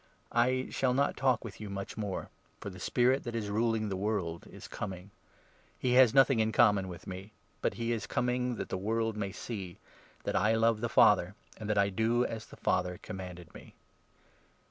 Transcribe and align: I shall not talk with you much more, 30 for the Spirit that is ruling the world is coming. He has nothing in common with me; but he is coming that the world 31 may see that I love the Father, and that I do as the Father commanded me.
I 0.31 0.65
shall 0.71 0.95
not 0.95 1.15
talk 1.15 1.43
with 1.45 1.61
you 1.61 1.69
much 1.69 1.95
more, 1.95 2.21
30 2.21 2.29
for 2.59 2.69
the 2.71 2.79
Spirit 2.79 3.23
that 3.23 3.35
is 3.35 3.51
ruling 3.51 3.87
the 3.87 3.95
world 3.95 4.47
is 4.49 4.67
coming. 4.67 5.11
He 5.77 5.93
has 5.93 6.11
nothing 6.11 6.39
in 6.39 6.51
common 6.51 6.87
with 6.87 7.05
me; 7.05 7.33
but 7.61 7.75
he 7.75 7.91
is 7.91 8.07
coming 8.07 8.55
that 8.55 8.69
the 8.69 8.79
world 8.79 9.13
31 9.13 9.19
may 9.19 9.31
see 9.31 9.77
that 10.23 10.35
I 10.35 10.55
love 10.55 10.81
the 10.81 10.89
Father, 10.89 11.35
and 11.57 11.69
that 11.69 11.77
I 11.77 11.89
do 11.89 12.25
as 12.25 12.47
the 12.47 12.57
Father 12.57 12.97
commanded 13.03 13.53
me. 13.53 13.75